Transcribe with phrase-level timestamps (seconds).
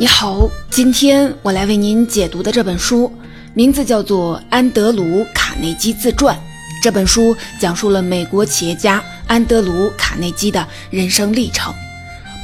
[0.00, 3.12] 你好，今天我来为您解读的这本书
[3.52, 5.02] 名字叫做《安德鲁·
[5.34, 6.36] 卡内基自传》。
[6.80, 11.74] 这本书讲述了美国企业家安德鲁·卡内基的人生历程。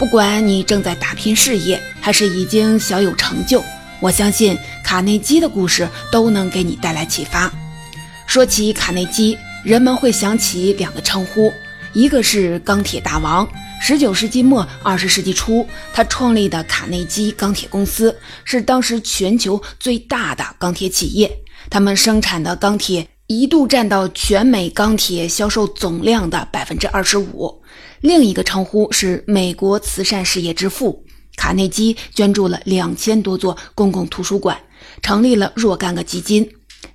[0.01, 3.62] 不管你正在打拼事业，还是已经小有成就，
[4.01, 7.48] 我相信卡内基的故事都能给你带来启发。
[8.27, 11.52] 说起卡内基，人们会想起两个称呼，
[11.93, 13.48] 一个是“钢铁大王”。
[13.87, 21.30] 十九世纪末二十世纪初，他创立的卡内基钢铁公司是当时全球最大的钢铁企业，
[21.69, 27.62] 他们生产的钢铁一度占到全美钢铁销售总量的百分之二十五。
[28.01, 31.05] 另一个称呼是美国慈善事业之父，
[31.37, 34.59] 卡内基捐助了两千多座公共图书馆，
[35.02, 36.51] 成立了若干个基金。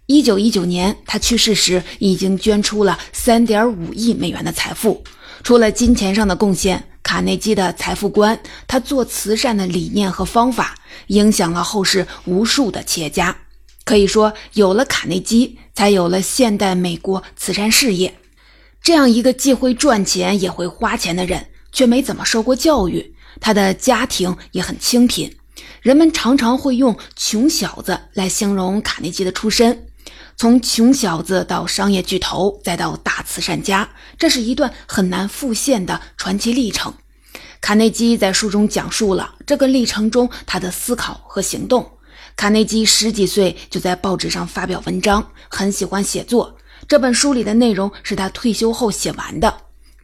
[0.08, 5.04] 一九一九年他去世时，已经捐出了三点五亿美元的财富。
[5.44, 10.76] 除了金钱上的贡献，卡内基的财富观，他做慈善的理念和方法，
[11.08, 13.36] 影响了后世无数的企业家。
[13.84, 18.14] 可以说，有了卡内基，才有了现代美国慈善事业。
[18.84, 25.36] 这样一个既会赚钱也会花钱的人，却没怎么受过教育，他的家庭也很清贫。
[25.82, 29.88] 人们常常会用“穷小子”来形容卡内基的出身。
[30.40, 36.94] 从穷小子到商业巨头，再到大慈善家，这是一段很难复现的传奇历程。
[37.60, 41.92] 卡内基在书中讲述了这个历程中他的思考和行动。
[42.38, 46.56] 卡内基十几岁就在报纸上发表文章，很喜欢写作。
[46.88, 49.54] 这本书里的内容是他退休后写完的。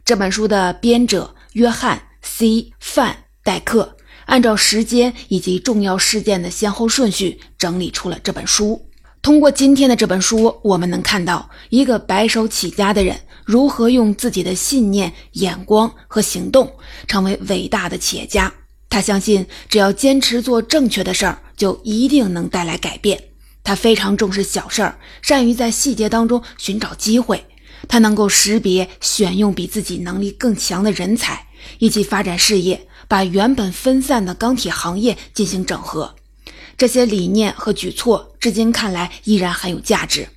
[0.04, 8.85] 这本书的编者约翰 ·C· 范戴克按照时间以及重要事件的先后顺序整理出了这本书。
[9.26, 16.72] 通过今天的这本书，我们能看到一个白手起家的人如何用自己的信念、眼光和行动
[17.08, 18.54] 成为伟大的企业家。
[18.88, 23.20] 他相信，只要坚持做正确的事儿，就一定能带来改变。
[23.64, 27.44] 他非常重视小事儿，善于在细节当中寻找机会。
[27.88, 31.48] 他能够识别、选用比自己能力更强的人才，
[31.80, 36.14] 一起发展事业，把原本分散的钢铁行业进行整合。
[36.76, 40.28] 这些理念和举措，至今看来依然很有价值。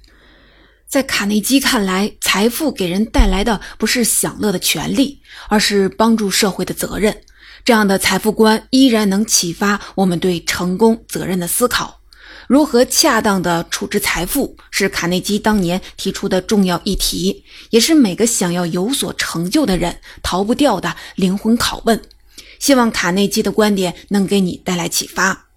[0.88, 7.22] 在卡内基看来，财富给人带来的不是享乐的权利，而是帮助社会的责任。
[7.64, 12.00] 这样的财富观依然能启发我们对成功责任的思考。
[12.48, 22.02] 如何恰当的处置财富，是卡内基当年提出的重要议题，也是每个想要有所成就的人逃不掉的灵魂拷问。
[22.58, 25.49] 希望卡内基的观点能给你带来启发。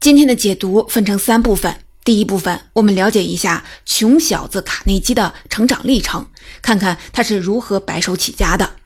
[0.00, 1.76] 今天的解读分成三部分。
[2.04, 6.26] 第一部分，我们了解一下穷小子卡内基的成长历程，
[6.62, 8.76] 看看他是如何白手起家的。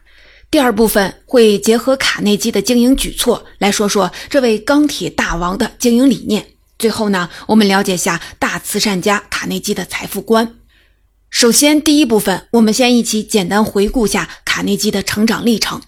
[0.51, 6.45] 第二部分会结合卡内基的经营举措来说说这位钢铁大王的经营理念。
[6.81, 10.57] 最后呢，我们了解下大慈善家卡内基的财富观。
[11.31, 15.81] 首先，第一部分，我们先一起简单回顾下卡内基的成长历程。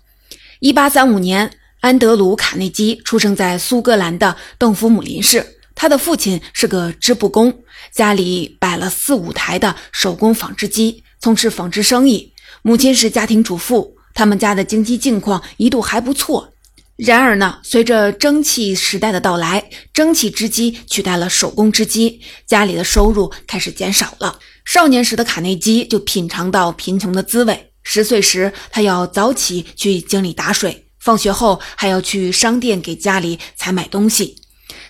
[0.60, 1.50] 一八三五年。
[1.86, 12.32] 安德鲁·卡内基出生在苏格兰的邓弗姆林市，他的父亲是个织布工，家里摆了四五台的手工纺织机，从事纺织生意。
[12.62, 16.52] 母亲是家庭主妇，他们家的经济境况一度还不错。
[16.96, 24.40] 然而呢，随着蒸汽时代的到来，蒸汽织机取代了手工织机，家里的收入开始减少了。
[24.64, 27.70] 少年时的卡内基就品尝到贫穷的滋味。
[27.84, 30.85] 十岁时，他要早起去井里打水。
[31.06, 34.42] 放学后还要去商店给家里采买东西，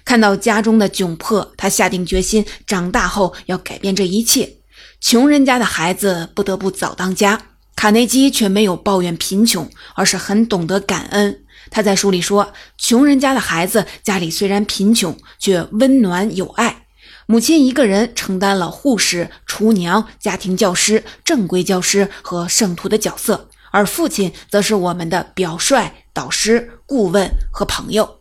[0.03, 4.55] 看到家中的窘迫，他下定决心，长大后要改变这一切。
[4.99, 11.45] 穷人家的孩子不得不早当家，卡内基却没有抱怨贫穷，而是很懂得感恩。
[11.71, 16.87] 他在书里说：“穷人家的孩子家里虽然贫穷，却温暖有爱。
[17.27, 28.17] 母亲一个人承担了护士、厨娘、家庭教师、正规教师和圣徒的角色，而父亲则是我们的表率。”导师、顾问和朋友。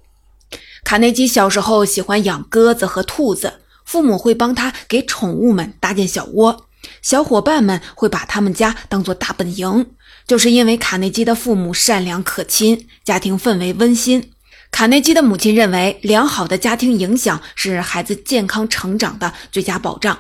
[0.84, 6.66] 卡内基小时候喜欢养鸽子和兔子，父母会帮他给宠物们搭建小窝，
[7.02, 9.92] 小伙伴们会把他们家当做大本营。
[10.28, 14.32] 就是因为卡内基的父母善良可亲，家庭氛围温馨。
[14.72, 20.20] 卡内基的母亲认为，良好的家庭影响是孩子健康成长的最佳保障。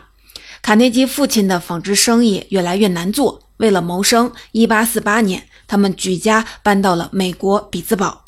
[0.61, 5.48] 卡内基父亲的纺织生意越来越难做，为了谋生，1848年。
[5.68, 8.24] 他们举家搬到了美国比兹堡。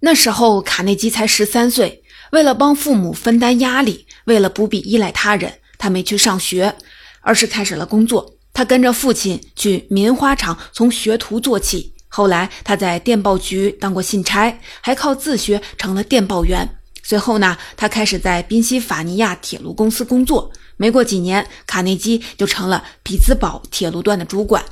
[0.00, 2.02] 那时候，卡内基才十三岁。
[2.32, 6.74] 为了帮父母分担压力，为了不必依赖他人，他没去上学，
[7.20, 8.34] 而是开始了工作。
[8.54, 11.92] 他跟着父亲去棉花厂，从学徒做起。
[12.08, 16.66] 后来，他在电报局当过信差，还靠自学成了电报员。
[17.02, 20.50] 随后呢，他开始在宾夕法尼亚铁路公司工作。
[20.80, 24.64] 没过几年，卡内基就成了匹兹堡铁路段的主管。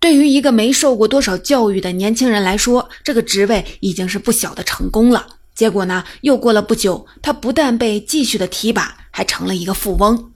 [0.00, 5.26] 对于一个没受过多少教育的年轻人来说，这个职位已经是不小的成功了。
[5.54, 10.32] 结果呢，又过了不久，他不但被继续的提拔，还成了一个富翁。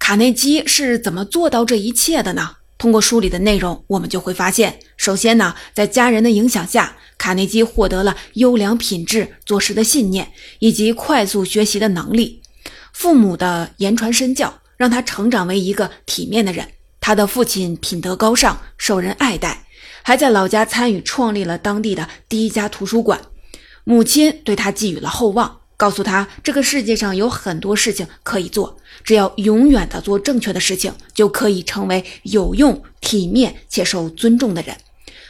[0.00, 2.56] 卡内基是怎么做到这一切的呢？
[2.76, 12.41] 通过书里的内容，我们就会发现，首先呢，在家人的影响下，卡内基获得了优良品质、做事的信念以及快速学习的能力。
[12.92, 16.68] 父母的言传身教，让他成长为一个体面的人。
[17.00, 19.64] 他的父亲品德高尚，受人爱戴，
[20.02, 23.20] 还在老家参与创立了当地的第一家图书馆。
[23.84, 34.76] 母亲对他寄予了厚望，告诉他这个世界上有很多事情可以做，只要永远的做正确的事情，就可以成为有用、体面且受尊重的人。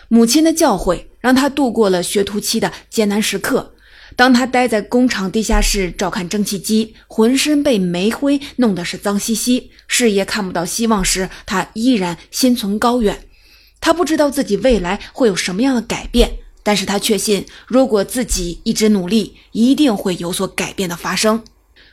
[0.09, 3.71] 母亲的教诲让他度过了学徒期的艰难时刻。
[4.17, 13.26] 当他待在工厂地下室照看蒸汽机，浑身被煤灰弄得是脏兮兮，视野看不到希望时，他依然心存高远。
[13.81, 16.38] 他不知道自己未来会有什么样的改变。
[16.64, 21.43] 但是他确信，如果自己一直努力，一定会有所改变的发生。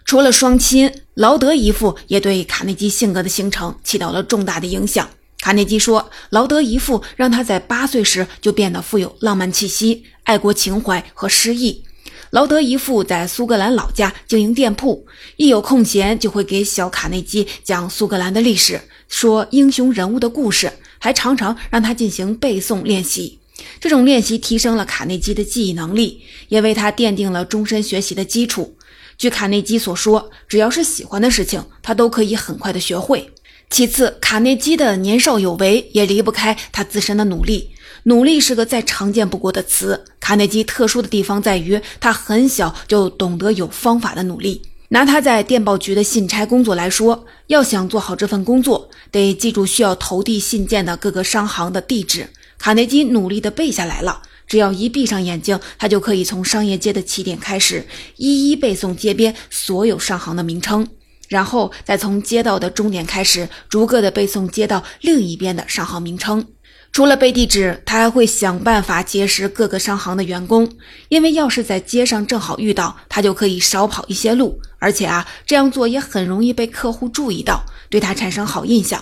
[0.06, 5.10] 除了双亲，劳德姨父也对卡内基性格的形成起到了重大的影响。
[5.42, 11.84] 卡内基说，劳德姨父让他在八岁时就变得富有浪漫气息、爱国情怀和诗意。
[12.32, 15.04] 劳德姨父在苏格兰老家经营店铺，
[15.38, 23.40] 一有空闲就会给小卡内基讲苏格兰的历史，说英雄人物的故事，还常常让他进行背诵练习。
[23.80, 28.76] 这种练习提升了卡内基的记忆能力，也为他奠定了终身学习的基础。
[29.18, 33.32] 据卡内基所说，只要是喜欢的事情，他都可以很快的学会。
[33.72, 37.72] 其次，卡内基的年少有为也离不开他自身的努力。
[38.04, 40.06] 努力是个再常见不过的词。
[40.20, 44.62] 卡内基特殊的地方在于，他很小就懂得有方法的努力。
[44.92, 52.28] 拿他在电报局的信差工作来说，要想做好这份工作，得记住需要投递信件的各个商行的地址。
[52.58, 57.86] 卡内基努力地背下来了，只要一闭上眼睛，他就可以从商业街的起点开始，
[58.18, 60.88] 一一背诵街边所有商行的名称，
[61.28, 66.44] 然后再从街道的终点开始，逐个的背诵街道另一边的商行名称。
[66.92, 70.70] 除了背地址，他还会想办法结识各个商行的员工，
[71.08, 79.02] 因为要是在街上正好遇到，他就可以少跑一些路，而且啊，这样做也很容易被客户注意到，对他产生好印象。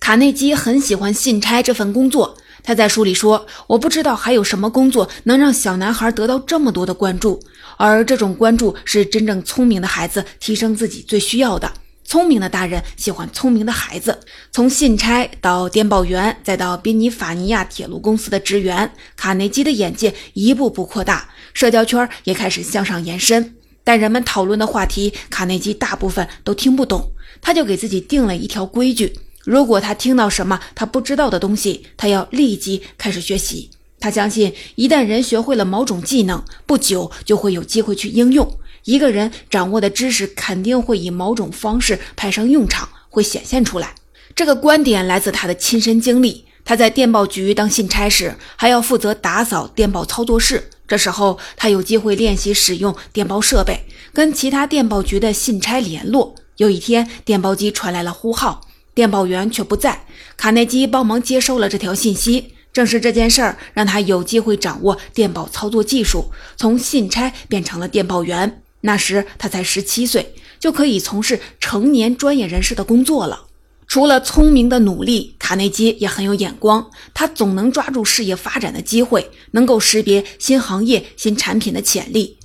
[0.00, 2.36] 卡内基很喜欢信差这份工作。
[2.62, 7.40] 他在书里说：“我不知道还有什么工作能让小男孩得到这么多的关注，
[7.76, 11.72] 而这种关注是真正聪明的孩子提升自己最需要的。
[12.06, 14.20] 聪明的大人喜欢聪明的孩子。
[14.52, 23.56] 从信差到电报员，再到宾尼法尼亚铁路公司的职员，卡内基的眼界一步步扩大，社交圈也开始向上延伸。
[23.82, 27.10] 但人们讨论的话题，卡内基大部分都听不懂，
[27.42, 33.70] 他就给自己定了一条规矩。”如果他听到什么他不知道的东西，他要立即开始学习。
[33.98, 38.58] 他相信，一旦人学会了某种技能，不久就会有机会去应用。
[38.86, 43.94] 一个人掌握的知识肯定会以某种方式派上用场，会显现出来。
[44.34, 46.46] 这个观点来自他的亲身经历。
[46.64, 50.70] 他在电报局当信差时，还要负责打扫电报操作室。
[50.86, 56.36] 这时候，他有机会练习使用电报设备，跟其他电报局的信差联络。
[56.56, 58.60] 有一天，电报机传来了呼号。
[58.94, 62.52] 电报员却不在，卡内基帮忙接收了这条信息。
[62.72, 68.62] 正是这件事儿，让他有机会掌握电报操作技术，从信差变成了电报员。
[68.86, 73.46] 那时他才十七岁，就可以从事成年专业人士的工作了。
[73.88, 82.38] 除了聪明的努力，卡内基也很有眼光，他总能抓住事业发展的机会，能够识别新行业、新产品的潜力。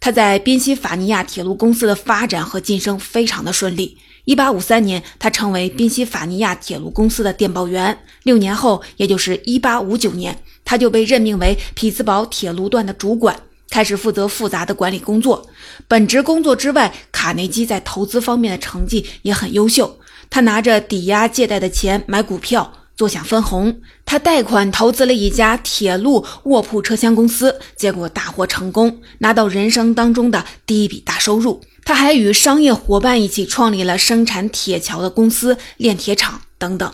[0.00, 3.98] 他在宾夕法尼亚铁路公司的发展和晋升非常的顺利。
[4.24, 7.98] 一八五三年，他成为宾夕法尼亚铁路公司的电报员。
[8.22, 13.40] 六年后，也就是一八五九年，他就被任命为匹兹堡铁路段的主管，
[13.70, 15.48] 开始负责复杂的管理工作。
[15.86, 19.98] 本职工作之外，卡内基在投资方面的成绩也很优秀。
[20.30, 23.80] 他拿着抵押借贷的钱买股票，坐享分红。
[24.04, 31.62] 他贷款投资了一家铁路卧铺车厢公司，结果大获成功，拿到人生当中的第一笔大收入。
[31.84, 36.92] 他还与商业伙伴一起创立了生产铁桥的公司、炼铁厂等等。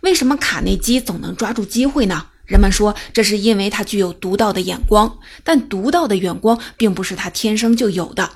[0.00, 2.26] 为什么卡内基总能抓住机会呢？
[2.50, 8.28] 人们说这是因为他具有独到的眼光，但独到的眼光并不是他天生就有的，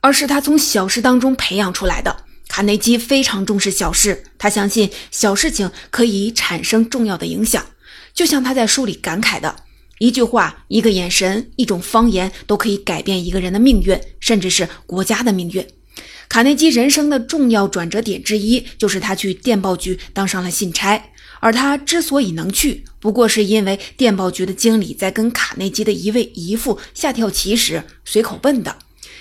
[0.00, 2.16] 而是他从小事当中培养出来的。
[2.46, 7.66] 卡内基非常重视小事，他相信小事情可以产生重要的影响。
[8.14, 9.56] 就像他在书里感慨的
[9.98, 15.66] ：“一句话、一个眼神、一种方言，都可以改变一个人的命运，甚至是国家的命运。
[16.28, 21.10] 卡内基人生的重要转折点之一，就是他去电报局当上了信差。
[21.46, 28.74] 而他之所以能去，不过是因为电报局的经理在跟卡内基的一位姨父下跳棋时随口问的。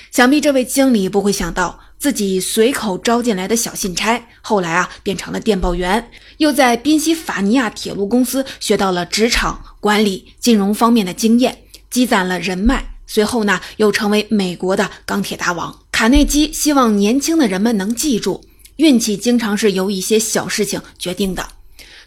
[0.10, 11.60] 想必这位经理不会想到，自己随口招进来的小信差，后来啊变成了电报员，又在宾夕法尼亚铁路公司学到了职场管理、金融方面的经验，
[11.92, 12.96] 积攒了人脉。
[13.06, 15.78] 随后呢，又成为美国的钢铁大王。
[15.92, 18.44] 卡内基希望年轻的人们能记住，
[18.78, 21.50] 运气经常是由一些小事情决定的。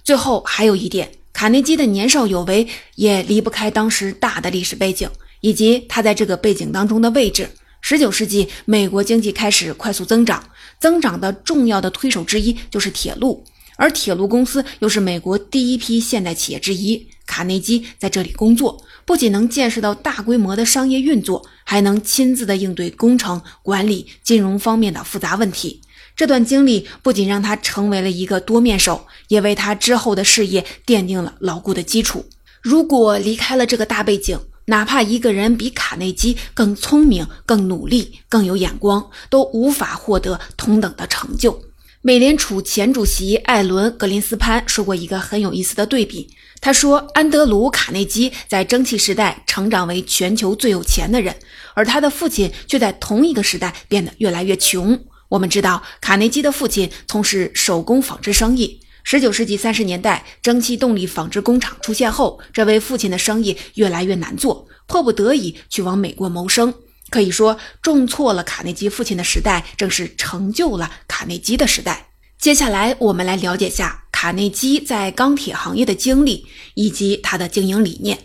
[0.09, 5.07] 最后还有一点，卡内基的年少有为也离不开当时大的历史背景，
[5.43, 7.51] 以及他在这个背景当中的位置。
[7.83, 10.43] 十九世纪，美国经济开始快速增长，
[10.81, 13.45] 增长的重要的推手之一就是铁路，
[13.77, 17.07] 而铁路公司又是美国第一批现代企业之一。
[17.27, 18.83] 卡内基在这里工作。
[19.05, 25.81] 不仅能见识到大规模的商业运作，还能亲自的应对工程、管理、金融方面的复杂问题。
[26.19, 32.27] 这段经历不仅让他成为了一个多面手，也为他之后的事业奠定了牢固的基础。
[32.61, 41.63] 如果离开了这个大背景，哪怕一个人比卡内基更聪明、更努力、更有眼光，都无法获得同等的成就。
[42.03, 46.29] 美联储前主席艾伦·格林斯潘说过一个很有意思的对比。
[46.61, 51.33] 他说：“安德鲁·卡内基在蒸汽时代成长为全球最有钱的人，
[51.75, 58.81] 而他的父亲却在同一个时代变得越来越穷。”我们知道，卡内基的父亲从事手工纺织生意。
[59.05, 66.75] 19世纪30年代，蒸汽动力纺织工厂出现后，这位父亲的生意越来越难做，迫不得已去往美国谋生。
[67.11, 72.09] 可以说，种错了卡内基父亲的时代，正是成就了卡内基的时代。
[72.39, 78.19] 接下来，我们来了解下卡内基在钢铁行业的经历以及他的经营理念。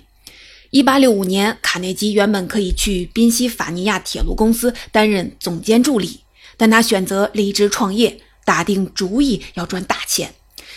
[0.69, 6.19] 一八六五年，卡内基原本可以去宾夕法尼亚铁路公司担任总监助理，
[6.57, 10.33] 但他选择离职创业，打定主意要赚大钱。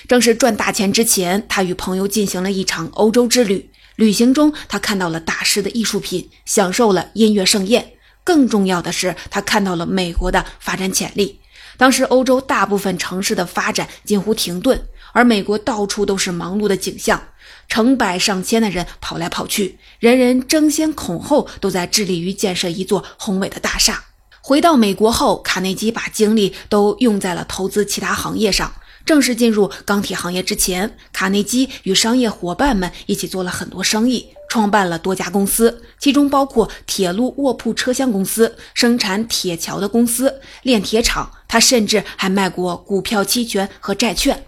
[0.09, 3.71] 正是赚大钱之前，他与朋友进行了一场欧洲之旅。
[3.97, 7.93] 旅行中，他看到了大师的艺术品，享受了音乐盛宴。
[8.23, 11.41] 更重要的是，他看到了美国的发展潜力。
[11.77, 17.29] 当时，欧洲大部分城市的发展近乎停顿，而美国到处都是忙碌的景象，
[17.69, 24.05] 成百上千的人跑来跑去，人人争先恐后，都在致力于建设一座宏伟的大厦。
[24.49, 28.73] 回到美国后，卡内基把精力都用在了投资其他行业上。
[29.05, 34.29] 正式进入钢铁行业之前，卡内基与商业伙伴们一起做了很多生意。
[34.49, 41.29] 创办了多家公司，其中包括铁路卧铺车厢公司、生产铁桥的公司、炼铁厂。
[41.49, 44.45] 他甚至还卖过股票期权和债券。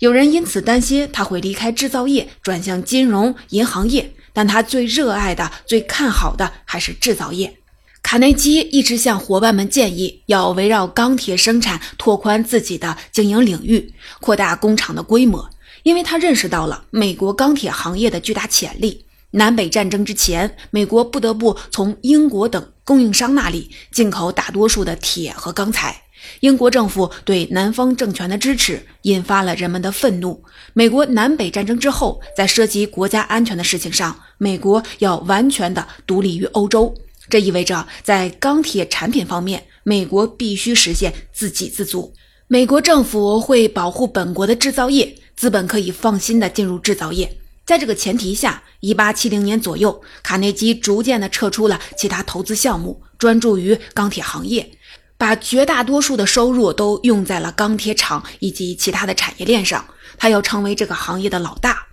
[0.00, 4.12] 有人因此担心他会离开制造业，转向金融银行业。
[4.32, 7.58] 但他最热爱的、最看好的还是制造业。
[8.06, 15.50] 卡内基一直向伙伴们建议，要围绕钢铁生产拓宽自己的经营领域，扩大工厂的规模，
[15.82, 19.04] 因为他认识到了美国钢铁行业的巨大潜力。
[19.32, 26.00] 南北战争之前，美国不得不从英国等供应商那里进口大多数的铁和钢材。
[26.38, 30.40] 英国政府对南方政权的支持引发了人们的愤怒。
[30.74, 36.94] 美国南北战争之后，在涉及国家安全的事情上，美国要完全的独立于欧洲。
[37.28, 42.12] 这意味着，在钢铁产品方面，美国必须实现自给自足。
[42.48, 47.38] 美国政府会保护本国的制造业，资本可以放心的进入制造业。
[47.64, 54.70] 在这个前提下，一八七零年左右，卡内基逐渐的撤出了其他投资项目，专注于钢铁行业，
[55.18, 59.84] 把绝大多数的收入都用在了钢铁厂以及其他的产业链上。
[60.16, 61.85] 他要成为这个行业的老大。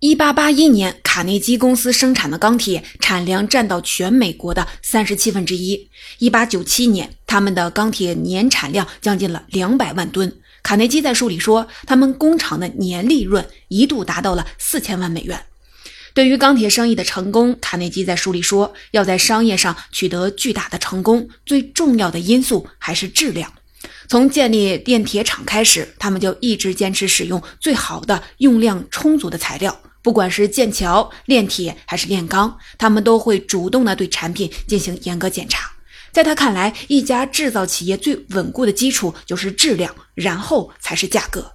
[0.00, 5.88] 一八八一年，卡内基公司生产的钢铁产量占到全美国的三十七分之一。
[6.18, 10.32] 一八九七年，他们的钢铁年产量将近了两百万吨。
[10.62, 15.46] 卡内基在书里说，他们工厂的年利润一度达到了四千万美元。
[16.14, 23.52] 对于钢铁生意的成功，卡内基在书里说，要在商业上取得巨大的成功，最重要的因素还是质量。
[24.06, 35.70] 从建立炼铁厂开始，他们就一直坚持使用最好的、用量充足的材料，不管是建桥、炼铁还是炼钢，他们都会主动的对产品进行严格检查。
[36.12, 41.52] 在他看来，一家制造企业最稳固的基础就是质量，然后才是价格。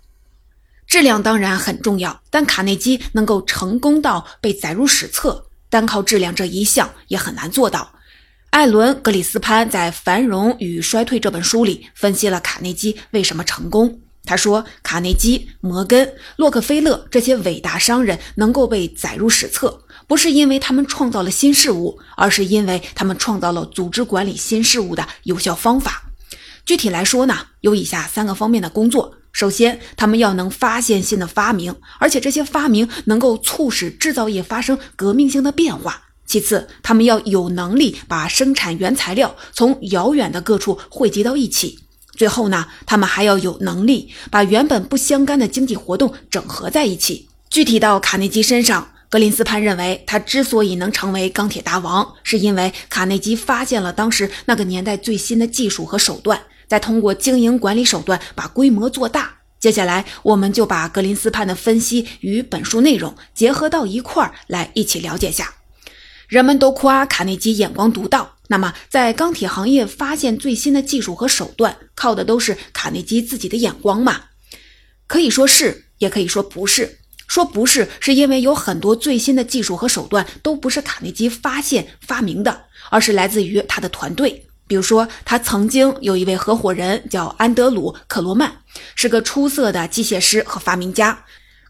[0.86, 7.91] 质量当然很重要，但卡内基能够成功到被载入史册，单靠质量这一项也很难做到。
[8.51, 14.02] 艾伦·格里斯潘在《繁荣与衰退》这本书里分析了卡内基为什么成功。
[14.25, 26.03] 他说：“卡内基、摩根、洛克菲勒这些伟大商人能够被载入史册，不是因为他们创造了新事物，而是因为他们创造了组织管理新事物的有效方法。
[26.65, 35.92] 具体来说呢，有以下三个方面的工作：首先，他们要能发现新的发明，而且这些发明能够促使制造业发生革命性的变化；
[36.25, 41.80] 其次，他们要有能力把生产原材料从遥远的各处汇集到一起。”
[42.15, 47.27] 最后呢，他们还要有能力把原本不相干的经济活动整合在一起。
[47.50, 59.32] 具体到卡内基身上，格林斯潘认为，他之所以能成为钢铁大王，是因为卡内基发现了当时那个年代最新的技术和手段，再通过经营管理手段把规模做大。
[59.60, 65.53] 接下来，我们就把格林斯潘的分析与本书内容结合到一块儿来一起了解下。
[66.27, 68.33] 人们都夸卡内基眼光独到。
[68.48, 74.22] 那么，在钢铁行业发现最新的技术和手段，靠的都是卡内基自己的眼光吗？
[75.08, 77.00] 可以说是，也可以说不是。
[77.26, 84.46] 说不是，是因为有很多最新的技术和手段都不是卡内基发现发明的，而是来自于他的团队。
[84.68, 88.52] 比如说，他曾经有一位合伙人叫安德鲁·克罗曼，
[88.96, 91.26] 是个出色的机械师和发明家。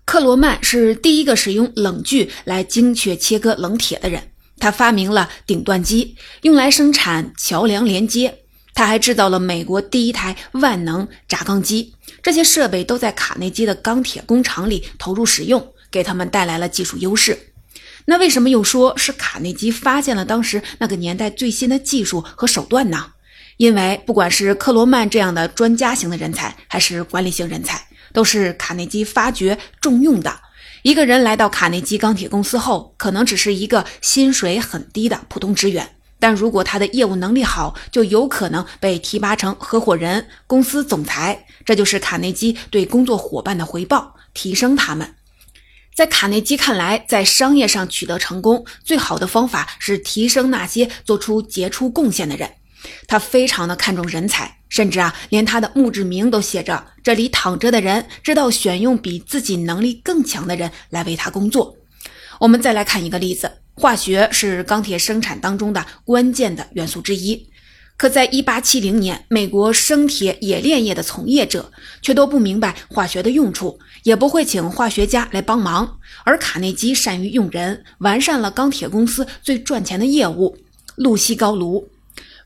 [0.06, 4.32] 克罗曼是第一个使用冷锯来精确切割冷铁的人。
[4.60, 8.39] 他发明了顶断机，用来生产桥梁连接。
[8.75, 11.93] 他还制造了美国第一台万能轧钢机。
[12.24, 17.53] 这些设备都在卡内基的钢铁工厂里投入使用，给他们带来了技术优势。
[18.05, 23.12] 那为什么又说是卡内基发现了当时那个年代最新的技术和手段呢？
[23.57, 30.33] 因为不管是克罗曼这样的专家型的人才，还是管理型人才，都是卡内基发掘重用的。
[30.83, 41.45] 一个人来到卡内基钢铁公司后，可能只是一个薪水很低的普通职员，但如果他的业务能力好，就有可能被提拔成合伙人、公司总裁。
[41.63, 45.15] 这就是卡内基对工作伙伴的回报，提升他们。
[45.96, 52.51] 在卡内基看来，在商业上取得成功，最好的方法是提升那些做出杰出贡献的人。
[53.07, 54.57] 他非常的看重人才。
[54.69, 61.77] 甚至啊，连他的墓志铭都写着：“这里躺着的人知道选用比自己能力更强的人来为他工作。”
[62.41, 67.48] 我们再来看一个例子：化学是钢铁生产当中的关键的元素之一。
[67.96, 76.00] 可在1870年，美国生铁冶炼业的从业者却都不明白化学的用处，也不会请化学家来帮忙。
[76.24, 80.57] 而卡内基善于用人，完善了钢铁公司最赚钱的业务——
[80.98, 81.87] 露西高炉。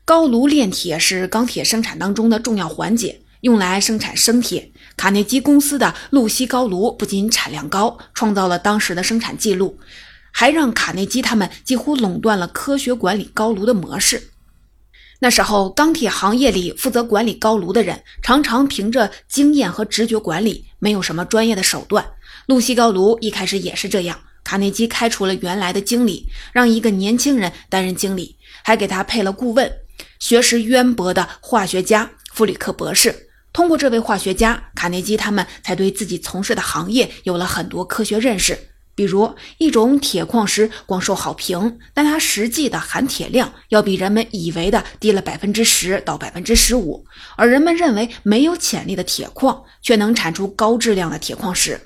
[0.08, 4.72] 高炉炼铁是钢铁生产当中的重要环节，用来生产生铁。
[4.96, 9.78] 卡内基公司的露西高炉不仅产量高，创造了当时的生产记录，
[10.32, 14.30] 还让卡内基他们几乎垄断了科学管理高炉的模式。
[15.20, 22.02] 那时候，钢铁行业里负责管理高炉的人，常常凭着经验和直觉管理，没有什么专业的手段。
[22.46, 29.70] 露西高炉一开始也是这样，卡内基开除了原来的经理，让一个年轻人担任经理，还给他配了顾问。
[30.18, 38.58] 学识渊博的化学家弗里克博士，通过这位化学家，卡内基他们才对自己从事的行业有了很多科学认识。
[38.94, 51.80] 比如，一种铁矿石广受好评，但它实际的含铁量要比人们以为的低了百分之十到百分之十五，而人们认为没有潜力的铁矿，却能产出高质量的铁矿石。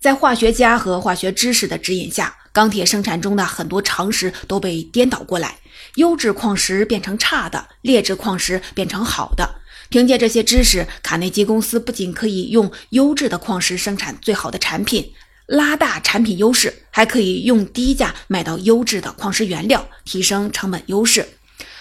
[0.00, 5.58] 在化学家和化学知识的指引下，钢铁生产中的很多常识都被颠倒过来。
[5.98, 9.56] 优质矿石变成差的，劣质矿石变成好的。
[9.88, 15.12] 凭借这些知识，卡内基公司不仅可以用优质的矿石生产最好的产品，
[15.46, 21.28] 拉大产品优势，还可以用低价买到优质的矿石原料，提升成本优势。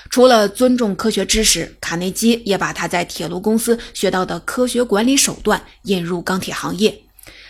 [0.10, 7.04] 除了尊重科学知识，卡内基也把他在铁路公司学到的科学管理手段引入钢铁行业。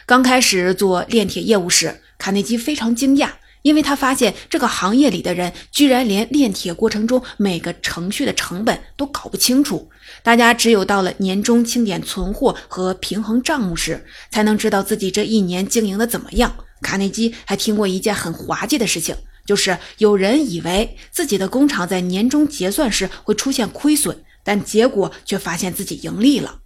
[0.05, 3.29] 刚开始做炼铁业务时，卡内基非常惊讶。
[3.61, 9.89] 因为他发现这个行业里的人居然连炼铁过程中每个程序的成本都搞不清楚，
[10.23, 16.55] 大家只有到了年终清点存货和平衡账目时，才能知道自己这一年经营的怎么样。
[16.81, 19.15] 卡内基还听过一件很滑稽的事情，
[19.45, 26.59] 就是有人以为自己的工厂在年终结算时会出现亏损，但结果却发现自己盈利了。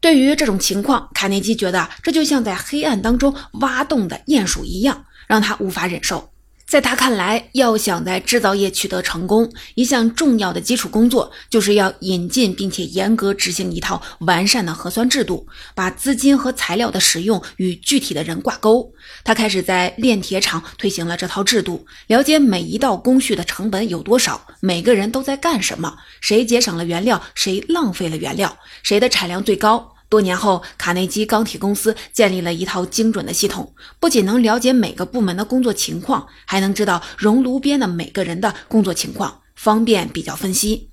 [0.00, 6.28] 对于这种情况，卡内基觉得这就像在黑暗当中挖洞的鼹鼠一样，让他无法忍受。
[6.66, 18.92] 在他看来，要想在制造业取得成功，一项重要的基础工作就是要引进并且严格执行一套完善的核算制度，把资金和材料的使用与具体的人挂钩。
[19.24, 29.89] 他开始在炼铁厂推行了这套制度，了解每一道工序的成本有多少，每个人都在干什么，谁节省了原料，谁浪费了原料，谁的产量最高。
[30.10, 40.90] 多年后，卡内基钢铁公司建立了一套精准的系统，不仅能了解每个部门的工作情况，还能知道熔炉边的每个人的工作情况，方便比较分析。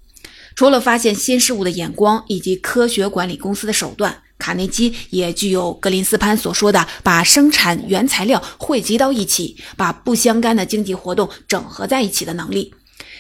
[0.56, 12.72] 除了发现新事物的眼光以及科学管理公司的手段，卡内基也具有格林斯潘所说的把生产原材料汇集到一起，把不相干的经济活动整合在一起的能力。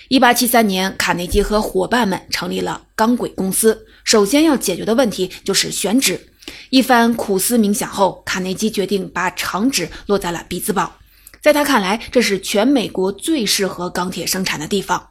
[0.09, 3.85] 一八七三年，卡内基和伙伴们成立了钢轨公司。
[4.05, 6.29] 首先要解决的问题就是选址。
[6.69, 10.95] 一番苦思冥想后，卡内基决定把厂址落在了匹兹堡。
[11.41, 15.09] 在他看来，这是全美国最适合钢铁生产的地方。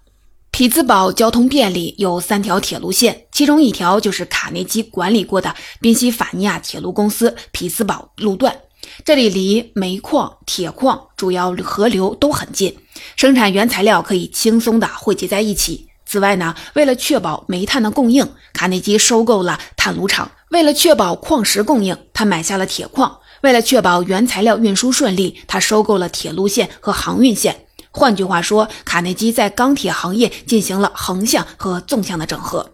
[0.50, 8.56] 匹兹堡交通便利，有三条铁路线，其中一条就是卡内基管理过的宾夕法尼亚铁路公司匹兹堡路段。
[9.04, 12.74] 这里离煤矿、铁矿、主要河流都很近，
[13.14, 15.88] 生产原材料可以轻松地汇集在一起。
[16.04, 27.66] 此外呢，为了确保煤炭的供应，卡内基收购了炭炉厂；为了确保矿石供应，他买下了铁矿；为了确保原材料运输顺利，他收购了铁路线和航运线。
[27.90, 32.70] 换句话说，卡内基在钢铁行业进行了横向和纵向的整合。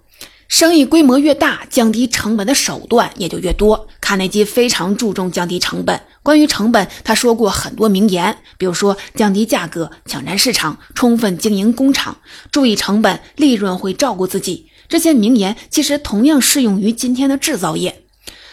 [0.52, 3.88] 生意规模越大，降低成本的手段也就越多。
[4.02, 5.98] 卡内基非常注重降低成本。
[6.22, 12.18] 关于成本，他说过很多名言，比如说降低价格、抢占市场、充分经营工厂、
[12.50, 14.66] 注意成本、利润会照顾自己。
[14.90, 18.02] 这些名言其实同样适用于今天的制造业。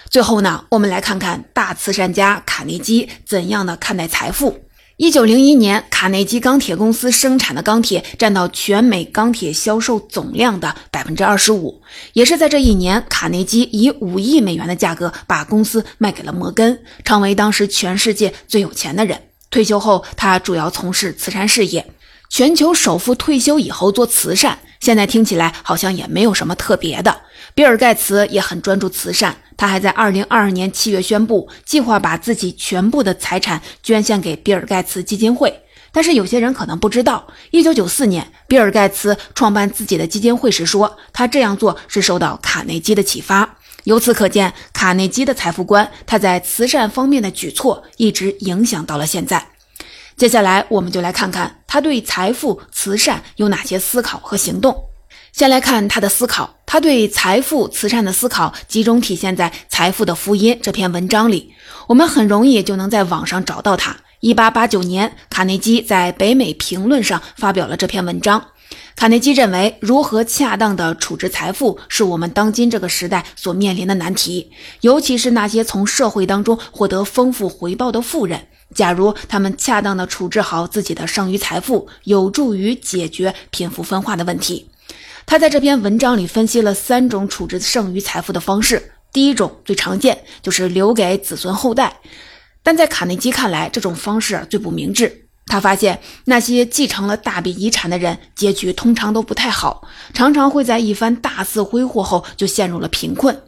[0.10, 4.58] 最后呢，我们来看看大慈善家卡内基怎样的看待财富。
[5.00, 11.82] 一九零一年，卡内基钢铁公司生产的钢铁占到全美钢铁销售总量的百分之二十五。
[12.12, 19.18] 也是在这一年，卡内基以五亿美元的价格把公司卖给了摩根，成为当时全世界最有钱的人。
[19.50, 21.86] 退休后，他主要从事慈善事业。
[22.30, 27.22] 全球首富退休以后做慈善，现在听起来好像也没有什么特别的。
[27.60, 35.54] 比尔盖茨也很专注慈善，他还在二零二二年七月宣布，计划把自己全部的财产捐献给比尔盖茨基金会。
[35.92, 43.58] 但是有些人可能不知道，一九九四年，比尔盖茨创办自己的基金会时说，他这样做是受到卡内基的启发。
[43.84, 49.46] 由此可见，卡内基的财富观，他在慈善方面的举措一直影响到了现在。
[50.16, 54.86] 接下来，我们就来看看他对财富、慈善有哪些思考和行动。
[55.32, 61.54] 先来看他的思考，他对财富、慈善的思考集中体现在《财富的福音》这篇文章里。
[61.88, 63.96] 我们很容易就能在网上找到他。
[64.20, 68.44] 一八八九年，卡内基在《北美评论》上发表了这篇文章。
[68.96, 78.48] 卡内基认为，如何恰当地处置财富，是我们当今这个时代所面临的难题，尤其是那些从社会当中获得丰富回报的富人。
[78.76, 84.70] 假如他们恰当地处置好自己的剩余财富，有助于解决贫富分化的问题。
[85.30, 88.94] 他在这篇文章里分析了三种处置剩余财富的方式。
[89.14, 91.98] 第一种最常见，就是留给子孙后代。
[92.64, 95.28] 但在卡内基看来，这种方式最不明智。
[95.46, 103.40] 他发现那些继承了大笔遗产的人，结局通常都不太好，常常会在一番大肆挥霍后就陷入了贫困。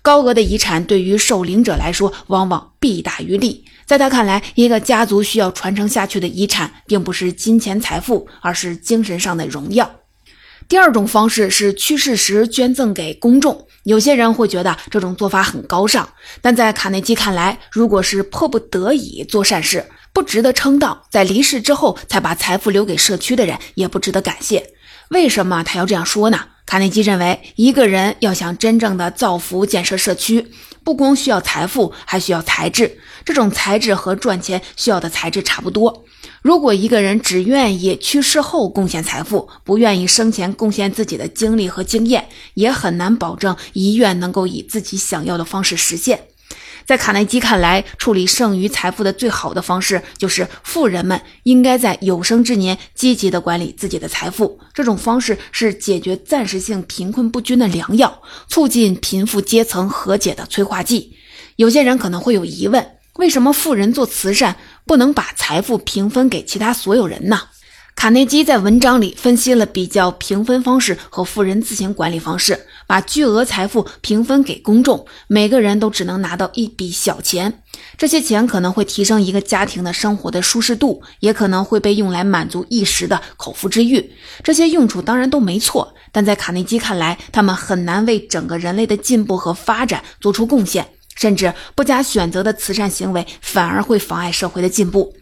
[0.00, 3.62] 高额的遗产对于受领者来说，往往弊大于利。
[3.84, 9.90] 在他看来，一个家族需要传承下去的遗产，并不是金钱财富，而是精神上的荣耀。
[10.68, 13.66] 第二种方式是去世时捐赠给公众。
[13.84, 16.08] 有些人会觉得这种做法很高尚，
[16.40, 24.72] 但在卡内基看来，如果是迫不得已做善事，不值得称道；在离世之后才把财富留给社区的人，也不值得感谢。
[25.10, 26.40] 为什么他要这样说呢？
[26.66, 30.48] 卡内基认为，一个人要想真正的造福建设社区，
[30.82, 32.98] 不光需要财富，还需要才智。
[33.26, 36.04] 这种才智和赚钱需要的才智差不多。
[36.40, 46.28] 如果一个人只愿意去世后贡献财富，不愿意生前贡献自己的精力和经验，也很难保证遗愿能够以自己想要的方式实现。
[46.86, 54.60] 在卡耐基看来，处理剩余财富的最好的方式就是富人们应该在有生之年积极地管理自己的财富。
[54.72, 61.16] 这种方式是解决暂时性贫困不均的良药，促进贫富阶层和解的催化剂。
[61.56, 62.86] 有些人可能会有疑问：
[63.18, 67.40] 为什么富人做慈善不能把财富平分给其他所有人呢？
[67.94, 77.62] 卡内基在文章里分析了比较平分方式和富人自行管理方式，把巨额财富平分给公众，每个人都只能拿到一笔小钱。
[77.96, 84.12] 这些钱可能会提升一个家庭的生活的舒适度，也可能会被用来满足一时的口腹之欲。
[84.44, 95.12] 这些用处当然都没错，但在卡内基看来，他们很难为整个人类的进步和发展做出贡献，甚至不加选择的慈善行为反而会妨碍社会的进步。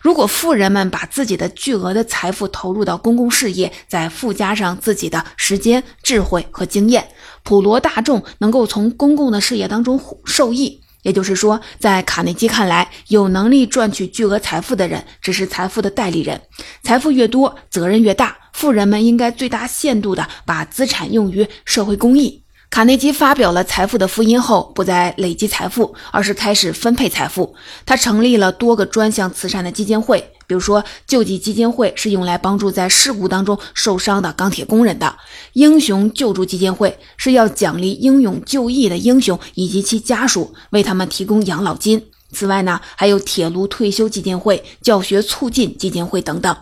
[0.00, 7.08] 如果富人们把自己的巨额的财富投入到公共事业，再附加上自己的时间、智慧和经验，
[7.42, 10.80] 普罗大众能够从公共的事业当中受益。
[11.02, 16.40] 也就是说，在卡内基看来，有能力赚取巨额财富的人只是财富的代理人，
[16.82, 18.36] 财富越多，责任越大。
[18.52, 22.42] 富人们应该最大限度地把资产用于社会公益。
[22.70, 27.54] 卡内基发表了财富的福音后，不再累积财富，而是开始分配财富。
[27.86, 35.08] 他成立了多个专项慈善的基金会，比如说救济基金会是用来帮助在事故当中受伤的钢铁工人的；
[35.54, 42.04] 英雄救助基金会是要奖励英勇就义的英雄以及其家属，为他们提供养老金。
[42.30, 46.54] 此外呢，还有铁路退休基金会、教学促进基金会等等。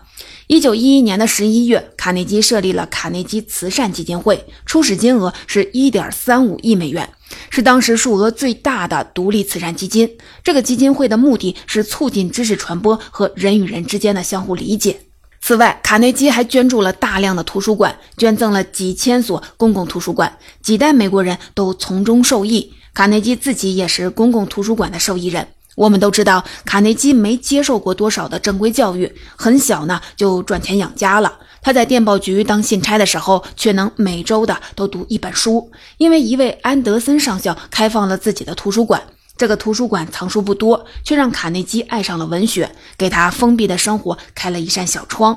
[0.49, 7.09] 一九一一年的十一月，卡内基设立了卡内基慈善基金会，初始金额是一点三五亿美元，
[7.51, 10.09] 是当时数额最大的独立慈善基金。
[10.45, 15.01] 这个基金会的目的是促进知识传播和人与人之间的相互理解。
[15.41, 22.73] 此外，卡内基还捐助了大量的图书馆，捐赠了几千所公共图书馆，几代美国人都从中受益。
[22.95, 25.49] 卡内基自己也是公共图书馆的受益人。
[25.77, 31.39] 我们都知道，卡内基没接受过多少的正规教育，很小呢就赚钱养家了。
[31.63, 39.03] 他在电报局当信差的时候，却能每周的都读一本书，因为一位安德森上校开放了自己的图书馆。
[39.37, 45.37] 这个图书馆藏书不多，却让卡内基爱上了文学，给他封闭的生活开了一扇小窗。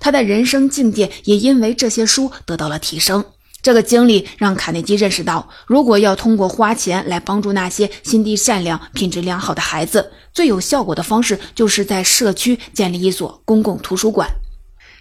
[0.00, 3.24] 他的人生境界也因为这些书得到了提升。
[3.60, 14.28] 这个经历让卡内基认识到，如果要通过花钱来帮助那些心地善良、品质良好的孩子，最有效果的方式就是在社区建立一所公共图书馆。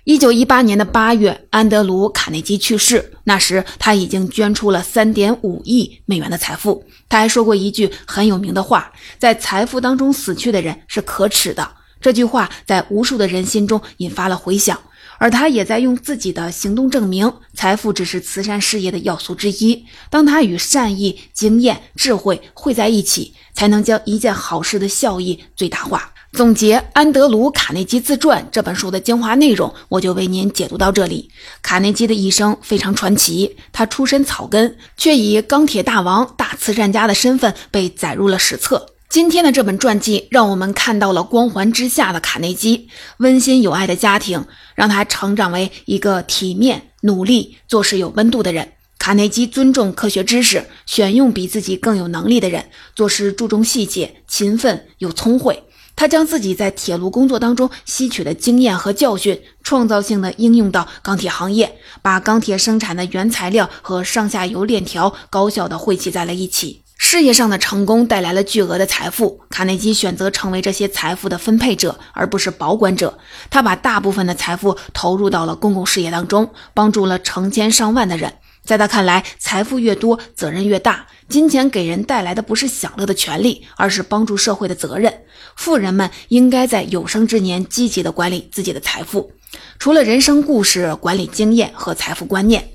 [0.06, 6.84] 一九一八年的八月，安德鲁·卡内基去世，那时他已经捐出了三点五亿美元的财富。
[7.10, 14.80] 他还说过一句很有名的话：“在财富当中死去的人是可耻的。”这句话在无数的人心中引发了回响。
[15.17, 19.86] 而他也在用自己的行动证明，财富只是慈善事业的要素之一。
[20.10, 26.13] 当他与善意、经验、智慧汇在一起，才能将一件好事的效益最大化。
[26.34, 31.32] 总结《安德鲁·卡内基自传》这本书的精华内容，我就为您解读到这里。
[31.63, 38.97] 卡内基的一生非常传奇，他出身草根，却以钢铁大王、大慈善家的身份被载入了史册。
[39.10, 48.74] 今天的这本传记让我们看到了光环之下的卡内基，温馨有爱的家庭让他成长为一个体面、努力、做事有温度的人。
[49.00, 52.65] 卡内基尊重科学知识，选用比自己更有能力的人，
[52.96, 55.63] 做事注重细节，勤奋又聪慧。
[55.96, 66.82] 他将自己在铁路工作当中吸取的经验和教训，创造性的应用到钢铁行业，把钢铁生产的原材料和上下游链条高效的汇集在了一起。
[67.10, 73.17] 事业上的成功带来了巨额的财富，卡内基选择成为这些财富的分配者，而不是保管者。
[73.50, 78.34] 他把大部分的财富投入到了公共事业当中，帮助了成千上万的人。
[78.65, 81.08] 在他看来，财富越多，责任越大。
[81.30, 85.22] 金钱给人带来的不是享乐的权利，而是帮助社会的责任。
[85.56, 89.32] 富人们应该在有生之年积极地管理自己的财富。
[89.80, 92.72] 除了人生故事、管理经验和财富观念，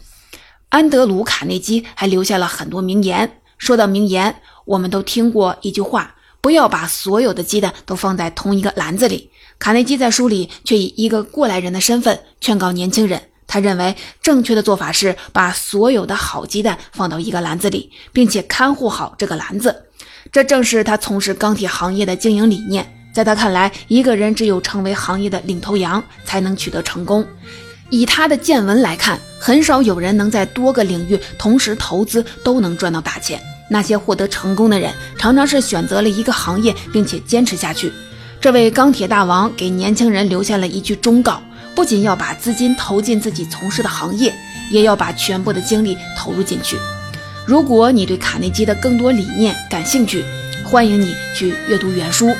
[0.70, 3.30] 安德鲁·卡内基还留下了很多名言。
[3.62, 9.30] 说到名言，我们都听过一句话：不要把所有的鸡蛋都放在同一个篮子里。
[9.60, 19.84] 卡内基在书里却以一个过来人的身份劝告年轻人，他认为正确的做法是把所有的好鸡蛋放到一个篮子里，并且看护好这个篮子。
[20.32, 22.84] 这正是他从事钢铁行业的经营理念。
[23.14, 27.24] 在他看来，一个人只有成为行业的领头羊，才能取得成功。
[27.90, 33.38] 以他的见闻来看，很少有人能在多个领域同时投资都能赚到大钱。
[33.72, 37.90] 那些获得成功的人，常常是选择了一个行业，并且坚持下去。
[38.40, 41.42] 这位钢铁大王给年轻人留下了一句忠告：
[41.74, 44.32] 不仅要把资金投进自己从事的行业，
[44.70, 46.76] 也要把全部的精力投入进去。
[47.46, 50.22] 如果你对卡内基的更多理念感兴趣，
[50.64, 52.30] 欢迎你去阅读原书。